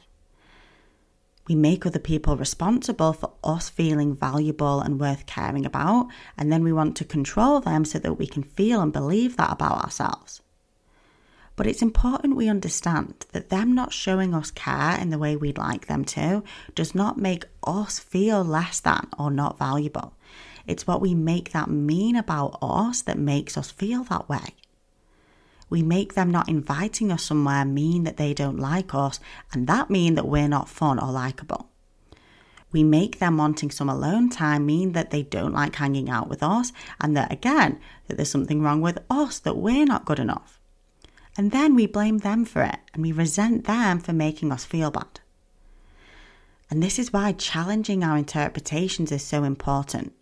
We 1.48 1.56
make 1.56 1.86
other 1.86 2.00
people 2.00 2.36
responsible 2.36 3.14
for 3.14 3.32
us 3.46 3.70
feeling 3.70 4.14
valuable 4.14 4.82
and 4.82 5.00
worth 5.00 5.26
caring 5.26 5.66
about, 5.66 6.10
and 6.38 6.52
then 6.52 6.66
we 6.66 6.74
want 6.74 6.98
to 6.98 7.06
control 7.06 7.62
them 7.62 7.86
so 7.86 7.98
that 8.00 8.20
we 8.20 8.28
can 8.28 8.44
feel 8.44 8.82
and 8.82 8.92
believe 8.92 9.38
that 9.38 9.54
about 9.54 9.86
ourselves. 9.86 10.42
But 11.62 11.68
it's 11.68 11.84
important 11.84 12.36
we 12.36 12.50
understand 12.50 13.28
that 13.34 13.50
them 13.50 13.76
not 13.76 13.94
showing 13.94 14.34
us 14.34 14.50
care 14.50 14.98
in 15.00 15.12
the 15.12 15.20
way 15.20 15.36
we'd 15.36 15.60
like 15.60 15.86
them 15.86 16.04
to 16.06 16.42
does 16.74 16.96
not 16.96 17.20
make 17.20 17.46
us 17.64 18.00
feel 18.00 18.44
less 18.44 18.80
than 18.80 19.08
or 19.20 19.30
not 19.30 19.60
valuable. 19.60 20.16
It's 20.66 20.88
what 20.88 21.02
we 21.02 21.14
make 21.14 21.52
that 21.52 21.70
mean 21.70 22.16
about 22.16 22.58
us 22.64 23.04
that 23.04 23.20
makes 23.20 23.60
us 23.60 23.70
feel 23.70 24.04
that 24.06 24.28
way. 24.28 24.56
We 25.70 25.84
make 25.84 26.16
them 26.16 26.32
not 26.32 26.50
inviting 26.50 27.12
us 27.12 27.22
somewhere 27.22 27.64
mean 27.64 28.06
that 28.06 28.18
they 28.18 28.34
don't 28.34 28.58
like 28.58 28.96
us, 28.96 29.20
and 29.54 29.68
that 29.68 29.92
mean 29.92 30.16
that 30.16 30.28
we're 30.28 30.48
not 30.48 30.68
fun 30.68 30.98
or 30.98 31.12
likable. 31.12 31.70
We 32.72 32.84
make 32.84 33.20
them 33.20 33.38
wanting 33.38 33.70
some 33.70 33.88
alone 33.88 34.32
time 34.32 34.66
mean 34.66 34.94
that 34.94 35.12
they 35.12 35.22
don't 35.22 35.54
like 35.54 35.76
hanging 35.76 36.10
out 36.10 36.28
with 36.28 36.42
us, 36.42 36.74
and 37.00 37.16
that 37.16 37.32
again, 37.32 37.80
that 38.08 38.16
there's 38.16 38.32
something 38.32 38.64
wrong 38.64 38.82
with 38.82 38.98
us, 39.12 39.38
that 39.38 39.58
we're 39.58 39.86
not 39.86 40.06
good 40.06 40.18
enough. 40.18 40.58
And 41.38 41.52
then 41.52 41.76
we 41.76 41.86
blame 41.86 42.20
them 42.20 42.46
for 42.46 42.62
it, 42.62 42.80
and 42.94 43.02
we 43.02 43.12
resent 43.12 43.66
them 43.66 44.00
for 44.00 44.14
making 44.14 44.52
us 44.52 44.66
feel 44.66 44.92
bad. 44.92 45.22
And 46.70 46.82
this 46.82 47.00
is 47.00 47.12
why 47.12 47.34
challenging 47.34 48.04
our 48.04 48.18
interpretations 48.18 49.12
is 49.12 49.24
so 49.24 49.44
important. 49.44 50.14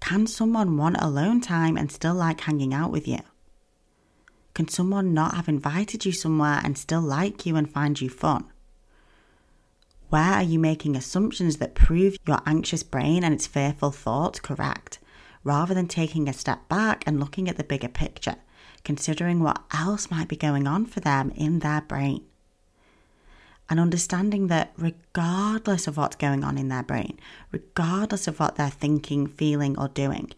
Can 0.00 0.26
someone 0.26 0.76
want 0.76 0.96
alone 1.00 1.40
time 1.40 1.76
and 1.76 1.90
still 1.90 2.14
like 2.14 2.42
hanging 2.42 2.74
out 2.74 2.92
with 2.92 3.08
you? 3.08 3.20
Can 4.54 4.68
someone 4.68 5.12
not 5.12 5.34
have 5.34 5.48
invited 5.48 6.04
you 6.04 6.12
somewhere 6.12 6.60
and 6.62 6.78
still 6.78 7.00
like 7.00 7.44
you 7.44 7.56
and 7.56 7.68
find 7.68 8.00
you 8.00 8.08
fun? 8.08 8.50
Where 10.08 10.34
are 10.34 10.42
you 10.42 10.58
making 10.58 10.96
assumptions 10.96 11.56
that 11.56 11.74
prove 11.74 12.16
your 12.26 12.40
anxious 12.46 12.82
brain 12.82 13.24
and 13.24 13.34
its 13.34 13.46
fearful 13.46 13.90
thoughts 13.90 14.38
correct, 14.38 14.98
rather 15.42 15.74
than 15.74 15.88
taking 15.88 16.28
a 16.28 16.32
step 16.32 16.68
back 16.68 17.02
and 17.06 17.18
looking 17.18 17.48
at 17.48 17.56
the 17.56 17.64
bigger 17.64 17.88
picture, 17.88 18.36
considering 18.86 19.42
what 19.42 19.62
else 19.74 20.10
might 20.10 20.28
be 20.28 20.36
going 20.36 20.66
on 20.66 20.86
for 20.86 21.00
them 21.00 21.30
in 21.36 21.58
their 21.58 21.82
brain? 21.82 22.24
and 23.68 23.80
understanding 23.80 24.46
that 24.46 24.72
regardless 24.76 25.86
of 25.86 25.96
what's 25.96 26.16
going 26.16 26.44
on 26.44 26.56
in 26.56 26.68
their 26.68 26.82
brain, 26.82 27.18
regardless 27.50 28.28
of 28.28 28.38
what 28.38 28.56
they're 28.56 28.70
thinking, 28.70 29.26
feeling, 29.26 29.78
or 29.78 29.88
doing, 29.88 30.30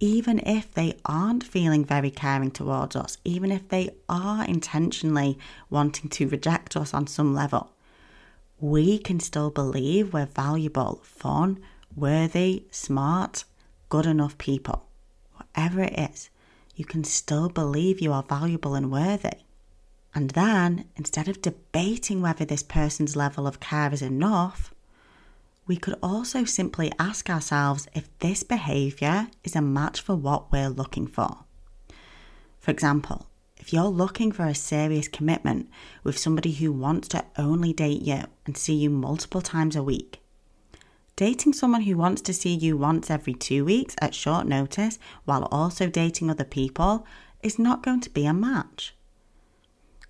even 0.00 0.40
if 0.40 0.72
they 0.72 0.96
aren't 1.04 1.44
feeling 1.44 1.84
very 1.84 2.10
caring 2.10 2.50
towards 2.50 2.96
us, 2.96 3.18
even 3.24 3.52
if 3.52 3.68
they 3.68 3.88
are 4.08 4.44
intentionally 4.44 5.38
wanting 5.70 6.10
to 6.10 6.28
reject 6.28 6.76
us 6.76 6.92
on 6.92 7.06
some 7.06 7.34
level, 7.34 7.70
we 8.58 8.98
can 8.98 9.20
still 9.20 9.50
believe 9.50 10.12
we're 10.12 10.26
valuable, 10.26 11.00
fun, 11.04 11.60
worthy, 11.94 12.64
smart, 12.70 13.44
good 13.88 14.06
enough 14.06 14.36
people. 14.38 14.86
Whatever 15.36 15.82
it 15.82 15.96
is, 15.96 16.30
you 16.82 16.86
can 16.86 17.04
still 17.04 17.48
believe 17.48 18.00
you 18.00 18.12
are 18.12 18.24
valuable 18.24 18.74
and 18.74 18.90
worthy. 18.90 19.38
And 20.16 20.30
then, 20.30 20.86
instead 20.96 21.28
of 21.28 21.40
debating 21.40 22.20
whether 22.20 22.44
this 22.44 22.64
person's 22.64 23.14
level 23.14 23.46
of 23.46 23.60
care 23.60 23.94
is 23.94 24.02
enough, 24.02 24.74
we 25.64 25.76
could 25.76 25.94
also 26.02 26.42
simply 26.44 26.90
ask 26.98 27.30
ourselves 27.30 27.86
if 27.94 28.08
this 28.18 28.42
behaviour 28.42 29.28
is 29.44 29.54
a 29.54 29.62
match 29.62 30.00
for 30.00 30.16
what 30.16 30.50
we're 30.50 30.70
looking 30.70 31.06
for. 31.06 31.44
For 32.58 32.72
example, 32.72 33.28
if 33.58 33.72
you're 33.72 33.84
looking 33.84 34.32
for 34.32 34.46
a 34.46 34.54
serious 34.56 35.06
commitment 35.06 35.70
with 36.02 36.18
somebody 36.18 36.50
who 36.50 36.72
wants 36.72 37.06
to 37.08 37.24
only 37.36 37.72
date 37.72 38.02
you 38.02 38.24
and 38.44 38.56
see 38.56 38.74
you 38.74 38.90
multiple 38.90 39.40
times 39.40 39.76
a 39.76 39.84
week, 39.84 40.20
dating 41.16 41.52
someone 41.52 41.82
who 41.82 41.96
wants 41.96 42.22
to 42.22 42.32
see 42.32 42.54
you 42.54 42.76
once 42.76 43.10
every 43.10 43.34
two 43.34 43.64
weeks 43.64 43.94
at 44.00 44.14
short 44.14 44.46
notice 44.46 44.98
while 45.24 45.48
also 45.52 45.88
dating 45.88 46.30
other 46.30 46.44
people 46.44 47.06
is 47.42 47.58
not 47.58 47.82
going 47.82 48.00
to 48.00 48.10
be 48.10 48.24
a 48.24 48.32
match. 48.32 48.94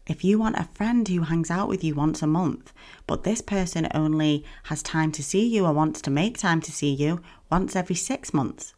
If 0.07 0.25
you 0.25 0.39
want 0.39 0.59
a 0.59 0.69
friend 0.75 1.07
who 1.07 1.23
hangs 1.23 1.51
out 1.51 1.69
with 1.69 1.85
you 1.85 1.95
once 1.95 2.23
a 2.23 2.27
month, 2.27 2.73
but 3.07 3.23
this 3.23 3.41
person 3.41 3.87
only 3.95 4.45
has 4.65 4.83
time 4.83 5.13
to 5.13 5.23
see 5.23 5.47
you 5.47 5.65
or 5.65 5.73
wants 5.73 6.03
to 6.03 6.11
make 6.11 6.39
time 6.39 6.61
to 6.63 6.73
see 6.73 6.93
you 6.93 7.21
once 7.51 7.77
every 7.77 7.95
six 7.95 8.35
months, 8.35 8.75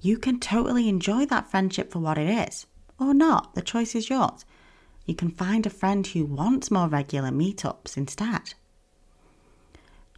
you 0.00 0.18
can 0.18 0.38
totally 0.38 0.86
enjoy 0.88 1.24
that 1.26 1.50
friendship 1.50 1.90
for 1.90 1.98
what 1.98 2.18
it 2.18 2.28
is. 2.28 2.66
Or 3.00 3.14
not, 3.14 3.54
the 3.54 3.62
choice 3.62 3.94
is 3.94 4.10
yours. 4.10 4.44
You 5.06 5.14
can 5.14 5.30
find 5.30 5.64
a 5.64 5.70
friend 5.70 6.06
who 6.06 6.26
wants 6.26 6.70
more 6.70 6.88
regular 6.88 7.30
meetups 7.30 7.96
instead. 7.96 8.54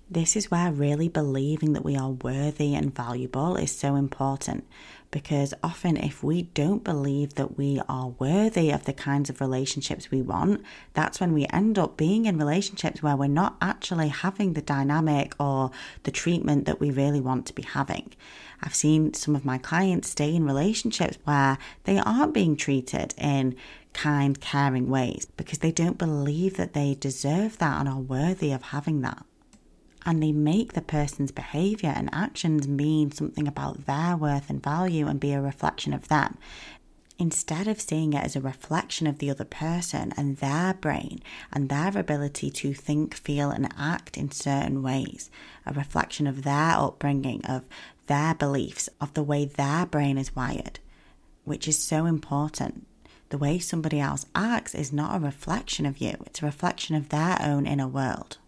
This 0.09 0.37
is 0.37 0.53
where 0.53 0.71
really 0.71 1.09
believing 1.09 1.73
that 1.73 1.85
we 1.85 1.97
are 1.97 2.11
worthy 2.11 2.77
and 2.77 2.95
valuable 2.95 3.57
is 3.57 3.77
so 3.77 3.97
important 3.97 4.65
because 5.11 5.53
often, 5.65 5.97
if 5.97 6.23
we 6.23 6.43
don't 6.43 6.85
believe 6.85 7.35
that 7.35 7.59
we 7.59 7.81
are 7.89 8.11
worthy 8.11 8.71
of 8.71 8.85
the 8.85 8.93
kinds 8.93 9.29
of 9.29 9.41
relationships 9.41 10.09
we 10.09 10.23
want, 10.23 10.63
that's 10.95 11.19
when 11.19 11.33
we 11.33 11.49
end 11.53 11.77
up 11.77 11.97
being 11.97 12.27
in 12.27 12.39
relationships 12.39 13.03
where 13.03 13.17
we're 13.17 13.27
not 13.27 13.57
actually 13.61 14.07
having 14.07 14.53
the 14.53 14.63
dynamic 14.63 15.35
or 15.41 15.73
the 16.05 16.13
treatment 16.13 16.67
that 16.67 16.79
we 16.79 16.93
really 16.93 17.21
want 17.21 17.45
to 17.47 17.53
be 17.53 17.63
having. 17.63 18.13
I've 18.63 18.77
seen 18.77 19.13
some 19.13 19.35
of 19.35 19.45
my 19.45 19.59
clients 19.59 20.11
stay 20.11 20.37
in 20.37 20.45
relationships 20.45 21.19
where 21.25 21.59
they 21.83 21.99
aren't 21.99 22.33
being 22.35 22.57
treated 22.57 23.13
in 23.19 23.57
kind, 23.93 24.41
caring 24.41 24.89
ways 24.89 25.27
because 25.37 25.59
they 25.59 25.73
don't 25.73 25.99
believe 25.99 26.57
that 26.59 26.75
they 26.75 26.95
deserve 26.95 27.59
that 27.59 27.81
and 27.81 27.89
are 27.89 27.99
worthy 27.99 28.53
of 28.53 28.63
having 28.63 29.01
that 29.01 29.25
and 30.07 30.23
they 30.23 30.31
make 30.31 30.73
the 30.73 30.81
person's 30.81 31.33
behavior 31.33 31.93
and 31.95 32.09
actions 32.13 32.69
mean 32.69 33.11
something 33.11 33.49
about 33.49 33.87
their 33.87 34.17
worth 34.17 34.49
and 34.49 34.63
value 34.63 35.09
and 35.09 35.19
be 35.19 35.33
a 35.33 35.41
reflection 35.41 35.93
of 35.93 36.07
them. 36.07 36.39
Instead 37.19 37.67
of 37.67 37.81
seeing 37.81 38.13
it 38.13 38.23
as 38.23 38.37
a 38.37 38.41
reflection 38.41 39.07
of 39.07 39.19
the 39.19 39.31
other 39.31 39.45
person 39.45 40.13
and 40.17 40.37
their 40.37 40.75
brain 40.75 41.21
and 41.53 41.69
their 41.69 41.99
ability 41.99 42.51
to 42.51 42.73
think, 42.73 43.15
feel, 43.15 43.51
and 43.51 43.73
act 43.77 44.17
in 44.17 44.31
certain 44.31 44.81
ways, 44.81 45.29
a 45.65 45.73
reflection 45.73 46.27
of 46.27 46.45
their 46.45 46.73
upbringing, 46.77 47.45
of 47.45 47.65
their 48.07 48.35
beliefs, 48.35 48.89
of 49.01 49.13
the 49.15 49.25
way 49.25 49.45
their 49.45 49.87
brain 49.87 50.19
is 50.19 50.37
wired, 50.37 50.79
which 51.45 51.67
is 51.67 51.79
so 51.79 52.07
important. 52.07 52.87
The 53.31 53.39
way 53.39 53.59
somebody 53.59 53.99
else 53.99 54.27
acts 54.37 54.75
is 54.75 54.93
not 54.93 55.17
a 55.17 55.25
reflection 55.25 55.85
of 55.85 55.99
you, 55.99 56.15
it's 56.27 56.43
a 56.43 56.47
reflection 56.47 56.95
of 56.95 57.09
their 57.09 57.39
own 57.43 57.67
inner 57.67 57.89
world 57.89 58.39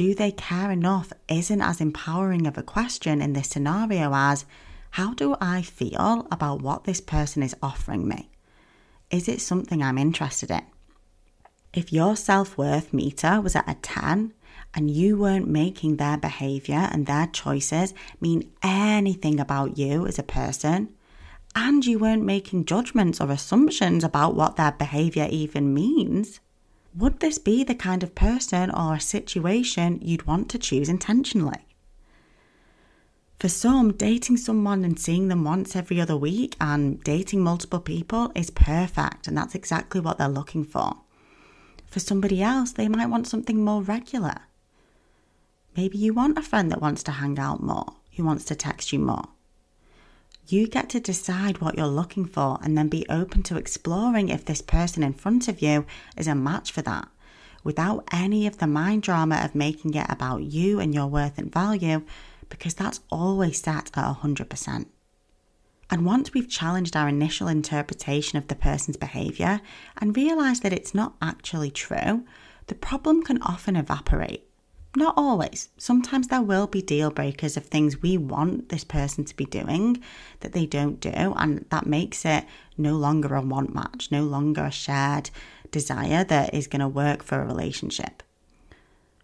do 0.00 0.14
they 0.14 0.32
care 0.32 0.70
enough 0.70 1.12
isn't 1.28 1.60
as 1.60 1.78
empowering 1.78 2.46
of 2.46 2.56
a 2.56 2.62
question 2.62 3.20
in 3.20 3.34
this 3.34 3.48
scenario 3.48 4.14
as 4.14 4.46
how 4.92 5.12
do 5.12 5.36
I 5.42 5.60
feel 5.60 6.26
about 6.32 6.62
what 6.62 6.84
this 6.84 7.02
person 7.02 7.42
is 7.42 7.54
offering 7.62 8.08
me? 8.08 8.30
Is 9.10 9.28
it 9.28 9.42
something 9.42 9.82
I'm 9.82 9.98
interested 9.98 10.50
in? 10.50 10.62
If 11.74 11.92
your 11.92 12.16
self 12.16 12.56
worth 12.56 12.94
meter 12.94 13.42
was 13.42 13.54
at 13.54 13.68
a 13.68 13.74
10 13.74 14.32
and 14.72 14.90
you 14.90 15.18
weren't 15.18 15.50
making 15.50 15.96
their 15.98 16.16
behavior 16.16 16.88
and 16.90 17.04
their 17.04 17.26
choices 17.26 17.92
mean 18.22 18.50
anything 18.62 19.38
about 19.38 19.76
you 19.76 20.06
as 20.06 20.18
a 20.18 20.22
person, 20.22 20.94
and 21.54 21.84
you 21.84 21.98
weren't 21.98 22.24
making 22.24 22.64
judgments 22.64 23.20
or 23.20 23.30
assumptions 23.30 24.02
about 24.02 24.34
what 24.34 24.56
their 24.56 24.72
behavior 24.72 25.28
even 25.30 25.74
means, 25.74 26.40
would 26.94 27.20
this 27.20 27.38
be 27.38 27.62
the 27.64 27.74
kind 27.74 28.02
of 28.02 28.14
person 28.14 28.70
or 28.70 28.98
situation 28.98 29.98
you'd 30.02 30.26
want 30.26 30.48
to 30.50 30.58
choose 30.58 30.88
intentionally? 30.88 31.66
For 33.38 33.48
some, 33.48 33.92
dating 33.92 34.36
someone 34.36 34.84
and 34.84 34.98
seeing 34.98 35.28
them 35.28 35.44
once 35.44 35.74
every 35.74 36.00
other 36.00 36.16
week 36.16 36.56
and 36.60 37.02
dating 37.02 37.40
multiple 37.40 37.80
people 37.80 38.30
is 38.34 38.50
perfect, 38.50 39.26
and 39.26 39.36
that's 39.36 39.54
exactly 39.54 40.00
what 40.00 40.18
they're 40.18 40.28
looking 40.28 40.64
for. 40.64 40.96
For 41.86 42.00
somebody 42.00 42.42
else, 42.42 42.72
they 42.72 42.88
might 42.88 43.06
want 43.06 43.26
something 43.26 43.64
more 43.64 43.82
regular. 43.82 44.34
Maybe 45.76 45.96
you 45.96 46.12
want 46.12 46.38
a 46.38 46.42
friend 46.42 46.70
that 46.70 46.82
wants 46.82 47.02
to 47.04 47.12
hang 47.12 47.38
out 47.38 47.62
more, 47.62 47.86
who 48.16 48.24
wants 48.24 48.44
to 48.46 48.54
text 48.54 48.92
you 48.92 48.98
more. 48.98 49.28
You 50.52 50.66
get 50.66 50.88
to 50.90 50.98
decide 51.00 51.60
what 51.60 51.76
you're 51.76 51.86
looking 51.86 52.24
for 52.24 52.58
and 52.60 52.76
then 52.76 52.88
be 52.88 53.06
open 53.08 53.44
to 53.44 53.56
exploring 53.56 54.30
if 54.30 54.44
this 54.44 54.60
person 54.60 55.04
in 55.04 55.12
front 55.12 55.46
of 55.46 55.62
you 55.62 55.86
is 56.16 56.26
a 56.26 56.34
match 56.34 56.72
for 56.72 56.82
that. 56.82 57.08
without 57.62 58.08
any 58.12 58.46
of 58.46 58.58
the 58.58 58.66
mind 58.66 59.02
drama 59.02 59.40
of 59.44 59.54
making 59.54 59.94
it 59.94 60.06
about 60.08 60.42
you 60.42 60.80
and 60.80 60.94
your 60.94 61.06
worth 61.06 61.38
and 61.38 61.52
value, 61.52 62.02
because 62.48 62.74
that's 62.74 63.00
always 63.10 63.60
set 63.60 63.90
at 63.96 64.16
100%. 64.16 64.86
And 65.92 66.06
once 66.06 66.32
we've 66.32 66.48
challenged 66.48 66.96
our 66.96 67.08
initial 67.08 67.48
interpretation 67.48 68.38
of 68.38 68.48
the 68.48 68.54
person's 68.54 68.96
behaviour 68.96 69.60
and 70.00 70.16
realised 70.16 70.62
that 70.62 70.72
it's 70.72 70.94
not 70.94 71.16
actually 71.20 71.70
true, 71.70 72.24
the 72.68 72.74
problem 72.74 73.22
can 73.22 73.42
often 73.42 73.76
evaporate. 73.76 74.44
Not 74.96 75.14
always. 75.16 75.68
Sometimes 75.78 76.28
there 76.28 76.42
will 76.42 76.66
be 76.66 76.82
deal 76.82 77.10
breakers 77.10 77.56
of 77.56 77.66
things 77.66 78.02
we 78.02 78.18
want 78.18 78.70
this 78.70 78.82
person 78.82 79.24
to 79.24 79.36
be 79.36 79.44
doing 79.44 80.02
that 80.40 80.52
they 80.52 80.66
don't 80.66 80.98
do, 80.98 81.10
and 81.10 81.64
that 81.70 81.86
makes 81.86 82.24
it 82.24 82.44
no 82.76 82.96
longer 82.96 83.34
a 83.36 83.40
want 83.40 83.72
match, 83.72 84.08
no 84.10 84.24
longer 84.24 84.64
a 84.64 84.70
shared 84.70 85.30
desire 85.70 86.24
that 86.24 86.52
is 86.52 86.66
going 86.66 86.80
to 86.80 86.88
work 86.88 87.22
for 87.22 87.40
a 87.40 87.46
relationship. 87.46 88.22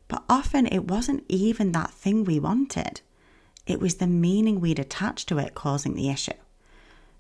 But 0.07 0.23
often 0.29 0.67
it 0.67 0.85
wasn't 0.85 1.25
even 1.29 1.73
that 1.73 1.91
thing 1.91 2.23
we 2.23 2.39
wanted, 2.39 3.01
it 3.67 3.81
was 3.81 3.97
the 3.97 4.07
meaning 4.07 4.61
we'd 4.61 4.79
attached 4.79 5.29
to 5.29 5.39
it 5.39 5.55
causing 5.55 5.95
the 5.95 6.09
issue. 6.09 6.33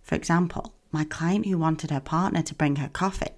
For 0.03 0.15
example, 0.15 0.73
my 0.93 1.03
client 1.03 1.47
who 1.47 1.59
wanted 1.59 1.91
her 1.91 2.01
partner 2.01 2.43
to 2.43 2.55
bring 2.55 2.77
her 2.77 2.89
coffee. 2.89 3.33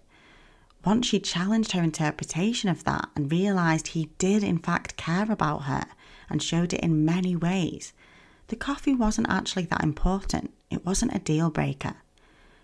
Once 0.88 1.07
she 1.07 1.21
challenged 1.21 1.73
her 1.73 1.83
interpretation 1.83 2.71
of 2.71 2.83
that 2.85 3.11
and 3.14 3.30
realised 3.30 3.88
he 3.88 4.09
did, 4.16 4.42
in 4.42 4.57
fact, 4.57 4.97
care 4.97 5.30
about 5.30 5.64
her 5.64 5.85
and 6.30 6.42
showed 6.42 6.73
it 6.73 6.80
in 6.80 7.04
many 7.04 7.37
ways, 7.37 7.92
the 8.47 8.57
coffee 8.57 8.95
wasn't 8.95 9.28
actually 9.28 9.66
that 9.66 9.85
important. 9.85 10.50
It 10.71 10.87
wasn't 10.87 11.14
a 11.14 11.18
deal 11.18 11.50
breaker. 11.50 11.97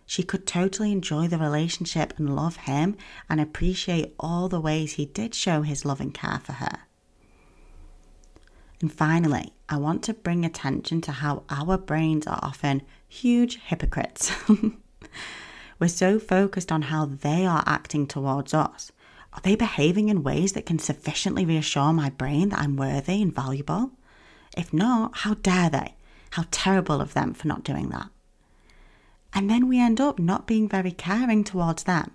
She 0.06 0.22
could 0.22 0.46
totally 0.46 0.90
enjoy 0.90 1.28
the 1.28 1.36
relationship 1.36 2.14
and 2.16 2.34
love 2.34 2.56
him 2.56 2.96
and 3.28 3.42
appreciate 3.42 4.14
all 4.18 4.48
the 4.48 4.58
ways 4.58 4.94
he 4.94 5.04
did 5.04 5.34
show 5.34 5.60
his 5.60 5.84
love 5.84 6.00
and 6.00 6.14
care 6.14 6.40
for 6.42 6.52
her. 6.52 6.78
And 8.80 8.90
finally, 8.90 9.52
I 9.68 9.76
want 9.76 10.02
to 10.04 10.14
bring 10.14 10.46
attention 10.46 11.02
to 11.02 11.12
how 11.12 11.42
our 11.50 11.76
brains 11.76 12.26
are 12.26 12.40
often 12.42 12.80
huge 13.06 13.60
hypocrites. 13.60 14.32
We're 15.78 15.88
so 15.88 16.18
focused 16.18 16.70
on 16.70 16.82
how 16.82 17.06
they 17.06 17.44
are 17.46 17.64
acting 17.66 18.06
towards 18.06 18.54
us. 18.54 18.92
Are 19.32 19.40
they 19.42 19.56
behaving 19.56 20.08
in 20.08 20.22
ways 20.22 20.52
that 20.52 20.66
can 20.66 20.78
sufficiently 20.78 21.44
reassure 21.44 21.92
my 21.92 22.10
brain 22.10 22.50
that 22.50 22.60
I'm 22.60 22.76
worthy 22.76 23.20
and 23.20 23.34
valuable? 23.34 23.90
If 24.56 24.72
not, 24.72 25.18
how 25.18 25.34
dare 25.34 25.70
they? 25.70 25.94
How 26.30 26.44
terrible 26.50 27.00
of 27.00 27.14
them 27.14 27.34
for 27.34 27.48
not 27.48 27.64
doing 27.64 27.88
that. 27.88 28.08
And 29.32 29.50
then 29.50 29.66
we 29.68 29.80
end 29.80 30.00
up 30.00 30.20
not 30.20 30.46
being 30.46 30.68
very 30.68 30.92
caring 30.92 31.42
towards 31.42 31.82
them. 31.82 32.12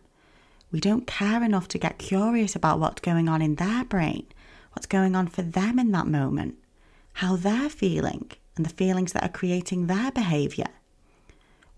We 0.72 0.80
don't 0.80 1.08
care 1.08 1.44
enough 1.44 1.68
to 1.70 1.78
get 1.78 1.98
curious 1.98 2.56
about 2.56 2.80
what's 2.80 3.02
going 3.02 3.28
on 3.28 3.42
in 3.42 3.56
their 3.56 3.84
brain, 3.84 4.28
what's 4.72 4.86
going 4.86 5.16
on 5.16 5.28
for 5.28 5.42
them 5.42 5.80
in 5.80 5.92
that 5.92 6.08
moment, 6.08 6.56
how 7.14 7.36
they're 7.36 7.70
feeling, 7.70 8.32
and 8.56 8.66
the 8.66 8.70
feelings 8.74 9.12
that 9.14 9.24
are 9.24 9.30
creating 9.30 9.88
their 9.88 10.12
behaviour. 10.12 10.68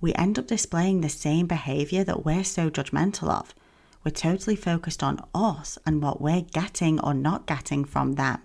We 0.01 0.13
end 0.15 0.37
up 0.37 0.47
displaying 0.47 1.01
the 1.01 1.09
same 1.09 1.47
behaviour 1.47 2.03
that 2.03 2.25
we're 2.25 2.43
so 2.43 2.69
judgmental 2.69 3.29
of. 3.29 3.55
We're 4.03 4.11
totally 4.11 4.55
focused 4.55 5.03
on 5.03 5.23
us 5.33 5.77
and 5.85 6.01
what 6.01 6.19
we're 6.19 6.41
getting 6.41 6.99
or 6.99 7.13
not 7.13 7.45
getting 7.45 7.85
from 7.85 8.13
them. 8.13 8.39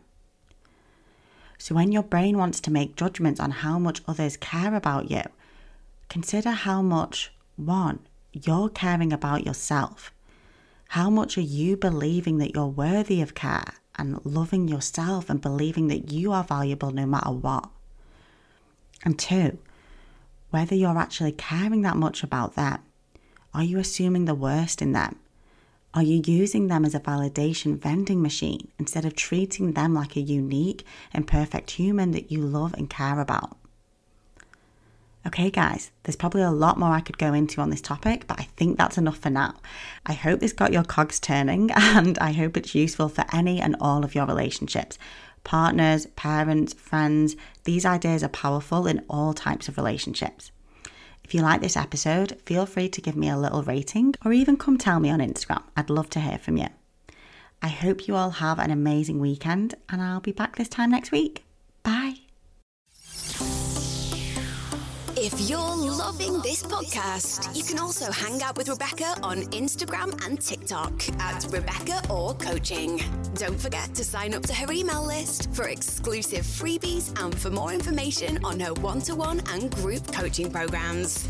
So, 1.59 1.75
when 1.75 1.91
your 1.91 2.03
brain 2.03 2.37
wants 2.37 2.61
to 2.61 2.71
make 2.71 2.97
judgments 2.97 3.41
on 3.41 3.51
how 3.51 3.79
much 3.79 4.03
others 4.07 4.37
care 4.37 4.75
about 4.75 5.11
you, 5.11 5.23
Consider 6.09 6.51
how 6.51 6.83
much, 6.83 7.33
one, 7.57 8.01
you're 8.33 8.69
caring 8.69 9.13
about 9.13 9.45
yourself. 9.45 10.13
How 10.91 11.11
much 11.11 11.37
are 11.37 11.43
you 11.43 11.77
believing 11.77 12.39
that 12.39 12.55
you're 12.55 12.67
worthy 12.67 13.21
of 13.21 13.35
care 13.35 13.75
and 13.97 14.25
loving 14.25 14.69
yourself 14.69 15.29
and 15.29 15.41
believing 15.41 15.89
that 15.89 16.13
you 16.13 16.33
are 16.33 16.45
valuable 16.45 16.91
no 16.91 17.07
matter 17.07 17.31
what? 17.31 17.69
And 19.05 19.19
two, 19.19 19.59
whether 20.57 20.75
you're 20.75 20.97
actually 20.97 21.33
caring 21.33 21.83
that 21.83 21.99
much 21.99 22.23
about 22.23 22.55
them. 22.55 22.79
Are 23.53 23.63
you 23.63 23.79
assuming 23.79 24.25
the 24.25 24.35
worst 24.35 24.81
in 24.81 24.93
them? 24.93 25.17
Are 25.93 26.03
you 26.03 26.23
using 26.25 26.69
them 26.69 26.83
as 26.87 26.95
a 26.95 27.01
validation 27.01 27.77
vending 27.77 28.23
machine 28.23 28.69
instead 28.79 29.05
of 29.05 29.15
treating 29.15 29.73
them 29.73 29.93
like 29.93 30.17
a 30.17 30.21
unique 30.21 30.87
and 31.13 31.27
perfect 31.27 31.73
human 31.73 32.13
that 32.13 32.33
you 32.33 32.41
love 32.41 32.73
and 32.73 32.89
care 32.89 33.21
about? 33.21 33.59
Okay, 35.27 35.51
guys, 35.51 35.91
there's 36.05 36.17
probably 36.17 36.41
a 36.41 36.51
lot 36.51 36.79
more 36.79 36.93
I 36.93 37.01
could 37.03 37.19
go 37.19 37.35
into 37.35 37.61
on 37.61 37.69
this 37.69 37.83
topic, 37.83 38.27
but 38.27 38.41
I 38.41 38.45
think 38.57 38.79
that's 38.79 38.97
enough 38.97 39.19
for 39.19 39.29
now. 39.29 39.57
I 40.07 40.15
hope 40.15 40.41
this 40.41 40.55
got 40.55 40.73
your 40.73 40.85
cogs 40.85 41.21
turning 41.21 41.71
and 41.75 42.19
I 42.19 42.33
hope 42.33 42.57
it's 42.57 42.75
useful 42.75 43.11
for 43.11 43.27
any 43.31 43.61
and 43.61 43.77
all 43.79 44.07
of 44.07 44.15
your 44.15 44.25
relationships. 44.25 44.99
Partners, 45.47 46.07
parents, 46.17 46.75
friends, 46.75 47.37
these 47.63 47.87
ideas 47.87 48.25
are 48.25 48.29
powerful 48.29 48.89
in 48.89 49.05
all 49.09 49.33
types 49.33 49.69
of 49.69 49.77
relationships. 49.77 50.51
If 51.23 51.35
you 51.35 51.41
like 51.41 51.61
this 51.61 51.77
episode, 51.77 52.41
feel 52.45 52.67
free 52.67 52.89
to 52.89 53.01
give 53.01 53.15
me 53.15 53.29
a 53.29 53.39
little 53.39 53.63
rating 53.63 54.17
or 54.25 54.33
even 54.33 54.57
come 54.57 54.77
tell 54.77 54.99
me 54.99 55.09
on 55.09 55.21
Instagram. 55.21 55.63
I'd 55.77 55.89
love 55.89 56.11
to 56.11 56.21
hear 56.21 56.39
from 56.39 56.57
you. 56.57 56.67
I 57.63 57.69
hope 57.69 58.09
you 58.09 58.17
all 58.17 58.31
have 58.31 58.59
an 58.59 58.73
amazing 58.73 59.21
weekend 59.21 59.77
and 59.89 60.03
I'll 60.03 60.19
be 60.19 60.33
back 60.33 60.57
this 60.57 60.69
time 60.69 60.91
next 60.91 61.13
week. 61.13 61.46
If 65.27 65.51
you're 65.51 65.59
loving 65.59 66.41
this 66.43 66.63
podcast, 66.63 67.53
you 67.53 67.65
can 67.65 67.81
also 67.81 68.13
hang 68.13 68.41
out 68.45 68.57
with 68.57 68.69
Rebecca 68.69 69.17
on 69.25 69.39
Instagram 69.47 70.25
and 70.25 70.41
TikTok 70.41 70.93
at 71.19 71.45
Rebecca 71.51 72.01
Orr 72.09 72.35
Coaching. 72.35 73.03
Don't 73.35 73.61
forget 73.61 73.93
to 73.97 74.05
sign 74.05 74.35
up 74.35 74.45
to 74.45 74.55
her 74.55 74.71
email 74.71 75.05
list 75.05 75.53
for 75.53 75.69
exclusive 75.69 76.45
freebies 76.45 77.13
and 77.21 77.37
for 77.37 77.51
more 77.51 77.73
information 77.73 78.39
on 78.45 78.61
her 78.61 78.73
one 78.75 79.01
to 79.01 79.17
one 79.17 79.43
and 79.51 79.75
group 79.75 80.13
coaching 80.13 80.49
programs. 80.49 81.27